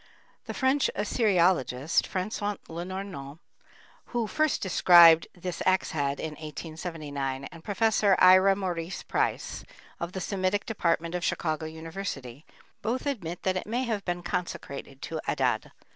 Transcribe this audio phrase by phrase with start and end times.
[0.45, 3.39] The French assyriologist, François Lenormant,
[4.05, 8.03] who first described this axe head in 1879, and Prof.
[8.17, 9.63] Ira Maurice Price,
[9.99, 12.47] of the Semitic Department of Chicago University,
[12.81, 15.71] both admit that it may have been consecrated to Adad.